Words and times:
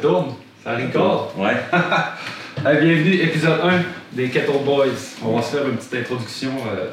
tourne? 0.00 0.32
Ça 0.64 0.76
record? 0.76 1.34
Ouais. 1.38 1.56
Bienvenue, 2.62 3.14
épisode 3.16 3.60
1 3.62 3.82
des 4.12 4.28
Kettle 4.30 4.64
Boys. 4.64 4.86
On 5.22 5.36
va 5.36 5.42
se 5.42 5.56
faire 5.56 5.68
une 5.68 5.76
petite 5.76 5.94
introduction. 5.94 6.50
euh, 6.74 6.86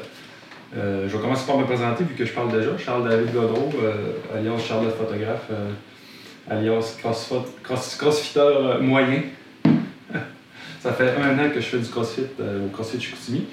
euh, 0.76 1.08
je 1.08 1.16
vais 1.16 1.22
commencer 1.22 1.46
par 1.46 1.56
me 1.56 1.64
présenter 1.64 2.04
vu 2.04 2.14
que 2.14 2.26
je 2.26 2.32
parle 2.32 2.52
déjà. 2.52 2.76
Charles 2.76 3.08
David 3.08 3.32
Godreau, 3.32 3.70
euh, 3.82 4.36
alias 4.36 4.58
Charles 4.58 4.86
le 4.86 4.90
photographe, 4.90 5.46
euh, 5.50 5.70
alias 6.50 6.96
crossfit, 6.98 7.34
cross, 7.62 7.96
crossfitter 7.96 8.76
moyen. 8.82 9.22
ça 10.80 10.92
fait 10.92 11.14
un 11.16 11.38
an 11.38 11.50
que 11.50 11.60
je 11.60 11.66
fais 11.66 11.78
du 11.78 11.88
crossfit 11.88 12.26
au 12.38 12.68
CrossFit 12.74 13.00
Chicoutimi. 13.00 13.46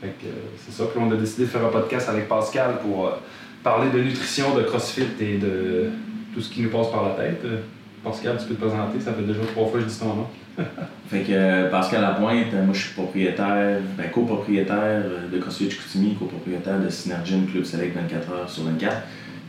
Fait 0.00 0.08
que, 0.08 0.28
c'est 0.64 0.72
ça. 0.72 0.84
Puis 0.84 0.98
on 1.02 1.10
a 1.12 1.16
décidé 1.16 1.42
de 1.42 1.48
faire 1.48 1.64
un 1.64 1.70
podcast 1.70 2.08
avec 2.08 2.26
Pascal 2.26 2.78
pour 2.80 3.12
parler 3.62 3.90
de 3.90 3.98
nutrition, 3.98 4.54
de 4.54 4.62
crossfit 4.62 5.08
et 5.20 5.36
de 5.36 5.90
tout 6.32 6.40
ce 6.40 6.48
qui 6.50 6.62
nous 6.62 6.70
passe 6.70 6.90
par 6.90 7.02
la 7.06 7.10
tête. 7.10 7.42
Pascal, 8.02 8.36
tu 8.38 8.46
peux 8.46 8.54
te 8.54 8.60
présenter, 8.60 9.00
ça 9.00 9.12
fait 9.12 9.22
déjà 9.22 9.40
trois 9.52 9.66
fois 9.68 9.80
que 9.80 9.84
je 9.86 9.90
dis 9.90 9.98
ton 9.98 10.14
nom. 10.14 10.26
Fait 11.08 11.20
que 11.20 11.32
euh, 11.32 11.70
Pascal 11.70 12.02
Lapointe, 12.02 12.52
euh, 12.52 12.64
moi 12.64 12.74
je 12.74 12.80
suis 12.80 12.94
propriétaire, 12.94 13.80
ben, 13.96 14.10
copropriétaire 14.10 14.76
euh, 15.04 15.28
de 15.28 15.38
CrossFit 15.38 15.70
Chicoutimi, 15.70 16.14
copropriétaire 16.16 16.80
de 16.80 16.88
Synergine 16.88 17.46
Club 17.46 17.64
Select 17.64 17.96
24 17.96 18.32
heures 18.32 18.50
sur 18.50 18.64
24. 18.64 18.96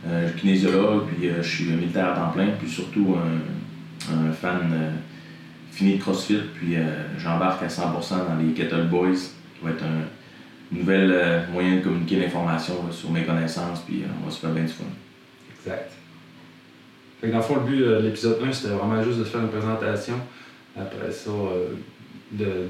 Euh, 0.06 0.26
je 0.26 0.32
suis 0.32 0.40
kinésiologue, 0.40 1.06
puis 1.08 1.28
euh, 1.28 1.42
je 1.42 1.48
suis 1.48 1.64
militaire 1.66 2.12
à 2.12 2.16
temps 2.16 2.30
plein, 2.30 2.48
puis 2.58 2.68
surtout 2.68 3.16
un, 3.16 4.14
un 4.14 4.32
fan 4.32 4.70
euh, 4.72 4.90
fini 5.70 5.96
de 5.96 6.00
CrossFit, 6.00 6.40
puis 6.54 6.76
j'embarque 7.18 7.62
à 7.62 7.68
100% 7.68 7.82
dans 8.10 8.36
les 8.40 8.52
Kettle 8.52 8.88
Boys, 8.90 9.12
qui 9.14 9.64
va 9.64 9.70
être 9.70 9.84
un 9.84 10.74
nouvel 10.76 11.46
moyen 11.52 11.76
de 11.76 11.80
communiquer 11.80 12.16
l'information 12.16 12.74
sur 12.90 13.10
mes 13.10 13.22
connaissances, 13.22 13.80
puis 13.80 14.02
on 14.20 14.26
va 14.26 14.30
se 14.30 14.40
faire 14.40 14.50
bien 14.50 14.64
du 14.64 14.72
fun. 14.72 14.84
Exact. 15.56 15.92
Fait 17.20 17.26
que 17.26 17.32
dans 17.32 17.38
le 17.38 17.44
fond, 17.44 17.56
le 17.56 17.60
but 17.60 17.82
euh, 17.82 18.00
de 18.00 18.06
l'épisode 18.06 18.38
1, 18.42 18.52
c'était 18.52 18.72
vraiment 18.72 19.02
juste 19.02 19.18
de 19.18 19.24
faire 19.24 19.40
une 19.40 19.48
présentation. 19.48 20.14
Après 20.76 21.10
ça, 21.12 21.30
euh, 21.30 22.66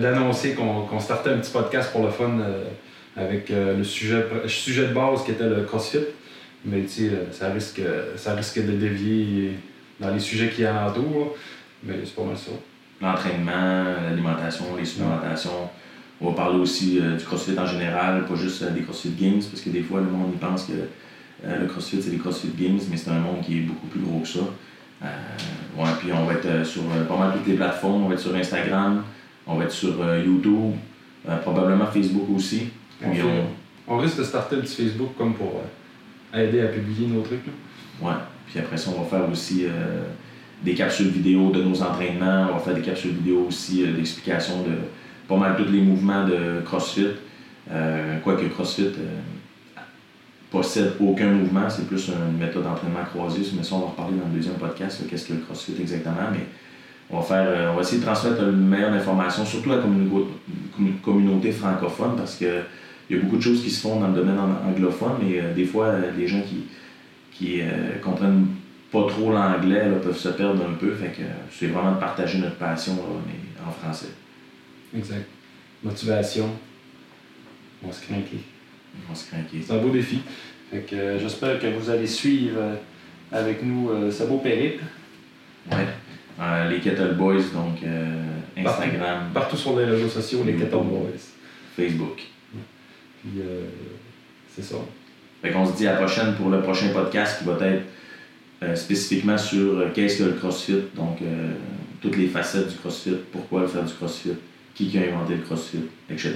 d'annoncer 0.00 0.54
qu'on 0.54 1.00
startait 1.00 1.30
un 1.30 1.38
petit 1.38 1.52
podcast 1.52 1.90
pour 1.92 2.02
le 2.02 2.10
fun 2.10 2.38
euh, 2.40 2.64
avec 3.16 3.48
le 3.48 3.84
sujet, 3.84 4.26
sujet 4.46 4.88
de 4.88 4.92
base 4.92 5.24
qui 5.24 5.30
était 5.30 5.48
le 5.48 5.62
CrossFit. 5.62 6.00
Mais 6.66 6.82
tu 6.82 6.88
sais, 6.88 7.10
ça 7.30 7.50
risque, 7.50 7.80
ça 8.16 8.34
risque 8.34 8.58
de 8.58 8.72
dévier 8.72 9.52
dans 10.00 10.10
les 10.12 10.18
sujets 10.18 10.48
qui 10.48 10.64
alentourent. 10.64 11.36
Mais 11.84 11.94
c'est 12.04 12.14
pas 12.16 12.24
mal 12.24 12.36
ça. 12.36 12.50
l'entraînement, 13.00 13.84
l'alimentation, 14.08 14.64
les 14.76 14.84
supplémentations. 14.84 15.70
On 16.20 16.30
va 16.30 16.34
parler 16.34 16.58
aussi 16.58 17.00
du 17.00 17.24
CrossFit 17.24 17.56
en 17.58 17.66
général, 17.66 18.26
pas 18.26 18.34
juste 18.34 18.64
des 18.72 18.80
CrossFit 18.80 19.10
Games, 19.10 19.42
parce 19.48 19.62
que 19.62 19.70
des 19.70 19.82
fois, 19.82 20.00
le 20.00 20.06
monde 20.06 20.32
pense 20.40 20.64
que 20.64 20.72
euh, 21.44 21.60
le 21.60 21.66
CrossFit, 21.66 22.00
c'est 22.02 22.10
les 22.10 22.18
CrossFit 22.18 22.50
Games, 22.58 22.78
mais 22.90 22.96
c'est 22.96 23.10
un 23.10 23.18
monde 23.20 23.40
qui 23.42 23.58
est 23.58 23.62
beaucoup 23.62 23.86
plus 23.86 24.00
gros 24.00 24.20
que 24.20 24.28
ça. 24.28 24.40
Euh, 25.02 25.06
ouais, 25.76 25.90
puis 26.00 26.12
on 26.12 26.24
va 26.24 26.34
être 26.34 26.46
euh, 26.46 26.64
sur 26.64 26.82
pas 27.08 27.16
mal 27.16 27.32
toutes 27.34 27.46
les 27.46 27.54
plateformes. 27.54 28.04
On 28.04 28.08
va 28.08 28.14
être 28.14 28.20
sur 28.20 28.34
Instagram, 28.34 29.02
on 29.46 29.56
va 29.56 29.64
être 29.64 29.72
sur 29.72 29.94
YouTube, 30.24 30.72
probablement 31.42 31.86
Facebook 31.86 32.26
aussi. 32.34 32.68
On, 33.04 33.10
Puis 33.10 33.20
fait- 33.20 33.26
on, 33.88 33.94
on 33.94 33.98
risque 33.98 34.18
de 34.18 34.24
starter 34.24 34.56
un 34.56 34.60
petit 34.60 34.82
Facebook 34.84 35.10
comme 35.18 35.34
pour 35.34 35.60
aider 36.32 36.60
à 36.62 36.66
publier 36.68 37.06
nos 37.08 37.20
trucs. 37.22 37.46
là. 37.46 38.08
Ouais. 38.08 38.16
Puis 38.46 38.58
après 38.58 38.76
ça, 38.76 38.90
on 38.96 39.02
va 39.02 39.06
faire 39.08 39.28
aussi 39.30 39.66
des 40.64 40.74
capsules 40.74 41.08
vidéo 41.08 41.50
de 41.50 41.62
nos 41.62 41.82
entraînements. 41.82 42.48
On 42.50 42.54
va 42.54 42.58
faire 42.60 42.74
des 42.74 42.80
capsules 42.82 43.12
vidéo 43.12 43.46
aussi 43.48 43.84
euh, 43.84 43.92
d'explication 43.92 44.62
de 44.62 44.70
pas 45.28 45.36
mal 45.36 45.56
tous 45.56 45.70
les 45.70 45.80
mouvements 45.80 46.26
de 46.26 46.60
CrossFit. 46.64 47.08
Euh, 47.70 48.18
quoique 48.20 48.46
CrossFit 48.46 48.82
euh, 48.82 49.18
possède 50.54 50.92
aucun 51.00 51.30
mouvement, 51.30 51.68
c'est 51.68 51.86
plus 51.86 52.08
une 52.08 52.38
méthode 52.38 52.62
d'entraînement 52.62 53.04
croisée. 53.12 53.42
Mais 53.56 53.62
ça, 53.64 53.74
on 53.74 53.80
va 53.80 53.84
en 53.86 53.88
reparler 53.88 54.16
dans 54.16 54.28
le 54.28 54.34
deuxième 54.36 54.54
podcast, 54.54 55.02
qu'est-ce 55.08 55.26
que 55.28 55.32
le 55.34 55.40
CrossFit 55.40 55.74
exactement. 55.80 56.28
Mais 56.32 56.46
on 57.10 57.18
va, 57.18 57.22
faire, 57.22 57.44
euh, 57.46 57.70
on 57.72 57.74
va 57.76 57.80
essayer 57.82 57.98
de 57.98 58.04
transmettre 58.04 58.40
le 58.42 58.52
meilleure 58.52 58.92
information, 58.92 59.44
surtout 59.44 59.72
à 59.72 59.76
la 59.76 59.82
communauté, 61.02 61.50
francophone, 61.52 62.14
parce 62.16 62.36
que 62.36 62.60
il 63.10 63.16
y 63.16 63.18
a 63.18 63.22
beaucoup 63.22 63.36
de 63.36 63.42
choses 63.42 63.62
qui 63.62 63.68
se 63.68 63.82
font 63.82 64.00
dans 64.00 64.08
le 64.08 64.14
domaine 64.14 64.38
ang- 64.38 64.70
anglophone, 64.70 65.14
mais 65.22 65.38
euh, 65.38 65.52
des 65.54 65.66
fois, 65.66 65.86
euh, 65.86 66.10
les 66.16 66.26
gens 66.26 66.40
qui, 66.40 66.64
qui 67.32 67.60
comprennent 68.02 68.46
pas 68.90 69.06
trop 69.08 69.32
l'anglais 69.32 69.90
peuvent 70.02 70.16
se 70.16 70.28
perdre 70.28 70.62
un 70.64 70.74
peu. 70.74 70.92
Fait 70.94 71.08
que 71.08 71.22
c'est 71.50 71.66
vraiment 71.66 71.92
de 71.96 72.00
partager 72.00 72.38
notre 72.38 72.56
passion, 72.56 72.94
là, 72.94 73.20
mais 73.26 73.66
en 73.66 73.72
français. 73.72 74.12
Exact. 74.96 75.26
Motivation. 75.82 76.48
On 77.86 77.92
se 77.92 78.00
craquer. 78.06 78.40
Se 79.12 79.28
craquer. 79.28 79.62
C'est 79.64 79.72
un 79.72 79.78
beau 79.78 79.90
défi. 79.90 80.20
Euh, 80.74 81.18
j'espère 81.20 81.60
que 81.60 81.66
vous 81.66 81.88
allez 81.88 82.06
suivre 82.06 82.56
euh, 82.58 82.74
avec 83.30 83.62
nous 83.62 83.90
euh, 83.90 84.10
ce 84.10 84.24
beau 84.24 84.38
périple. 84.38 84.82
Ouais. 85.70 85.86
Les 86.68 86.80
Kettle 86.80 87.14
Boys, 87.14 87.42
donc 87.54 87.78
Instagram, 88.56 89.30
Partout 89.32 89.56
sur 89.56 89.78
les 89.78 89.84
réseaux 89.84 90.08
sociaux, 90.08 90.42
les. 90.44 90.54
14 90.54 90.84
boys. 90.86 91.10
Facebook. 91.76 92.22
Puis 93.20 93.40
euh, 93.40 93.62
c'est 94.54 94.62
ça. 94.62 94.76
Fait 95.42 95.50
qu'on 95.50 95.66
se 95.66 95.76
dit 95.76 95.86
à 95.86 95.92
la 95.92 95.98
prochaine 95.98 96.34
pour 96.34 96.50
le 96.50 96.60
prochain 96.62 96.88
podcast 96.88 97.38
qui 97.38 97.44
va 97.44 97.66
être 97.66 97.84
euh, 98.62 98.74
spécifiquement 98.76 99.36
sur 99.36 99.78
euh, 99.78 99.90
qu'est-ce 99.92 100.18
que 100.18 100.24
le 100.24 100.32
CrossFit, 100.32 100.84
donc 100.94 101.20
euh, 101.22 101.52
toutes 102.00 102.16
les 102.16 102.28
facettes 102.28 102.68
du 102.68 102.76
CrossFit, 102.76 103.16
pourquoi 103.32 103.66
faire 103.66 103.84
du 103.84 103.92
CrossFit, 103.92 104.34
qui, 104.74 104.88
qui 104.88 104.98
a 104.98 105.02
inventé 105.02 105.34
le 105.34 105.42
CrossFit, 105.42 105.84
etc. 106.08 106.34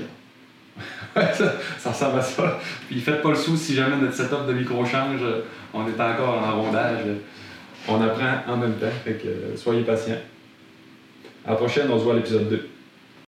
Ça, 1.14 1.54
ça 1.78 1.90
ressemble 1.90 2.18
à 2.20 2.22
ça. 2.22 2.58
Puis 2.88 3.00
faites 3.00 3.22
pas 3.22 3.30
le 3.30 3.34
sou 3.34 3.56
si 3.56 3.74
jamais 3.74 3.96
notre 3.96 4.14
setup 4.14 4.46
de 4.46 4.52
micro 4.52 4.84
change. 4.84 5.20
euh, 5.22 5.40
On 5.74 5.86
est 5.88 6.00
encore 6.00 6.42
en 6.42 6.62
rondage. 6.62 7.00
On 7.88 8.00
apprend 8.00 8.42
en 8.52 8.56
même 8.56 8.74
temps. 8.74 8.86
Fait 9.04 9.14
que 9.14 9.26
euh, 9.26 9.56
soyez 9.56 9.82
patients. 9.82 10.20
À 11.46 11.50
la 11.50 11.56
prochaine, 11.56 11.88
on 11.90 11.98
se 11.98 12.04
voit 12.04 12.12
à 12.12 12.16
l'épisode 12.16 12.48
2. 12.48 12.68